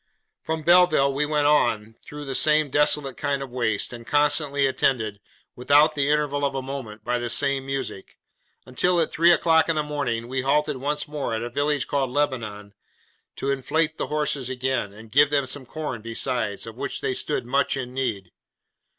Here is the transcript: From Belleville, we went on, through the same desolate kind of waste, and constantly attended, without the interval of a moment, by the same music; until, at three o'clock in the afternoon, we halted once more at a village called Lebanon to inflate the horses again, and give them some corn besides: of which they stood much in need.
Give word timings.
From 0.41 0.63
Belleville, 0.63 1.13
we 1.13 1.27
went 1.27 1.45
on, 1.45 1.93
through 2.03 2.25
the 2.25 2.33
same 2.33 2.71
desolate 2.71 3.17
kind 3.17 3.43
of 3.43 3.51
waste, 3.51 3.93
and 3.93 4.07
constantly 4.07 4.65
attended, 4.65 5.19
without 5.55 5.93
the 5.93 6.09
interval 6.09 6.43
of 6.43 6.55
a 6.55 6.61
moment, 6.63 7.03
by 7.03 7.19
the 7.19 7.29
same 7.29 7.67
music; 7.67 8.17
until, 8.65 8.99
at 8.99 9.11
three 9.11 9.31
o'clock 9.31 9.69
in 9.69 9.75
the 9.75 9.83
afternoon, 9.83 10.27
we 10.27 10.41
halted 10.41 10.77
once 10.77 11.07
more 11.07 11.35
at 11.35 11.43
a 11.43 11.51
village 11.51 11.85
called 11.85 12.09
Lebanon 12.09 12.73
to 13.35 13.51
inflate 13.51 13.97
the 13.99 14.07
horses 14.07 14.49
again, 14.49 14.91
and 14.91 15.11
give 15.11 15.29
them 15.29 15.45
some 15.45 15.67
corn 15.67 16.01
besides: 16.01 16.65
of 16.65 16.75
which 16.75 17.01
they 17.01 17.13
stood 17.13 17.45
much 17.45 17.77
in 17.77 17.93
need. 17.93 18.31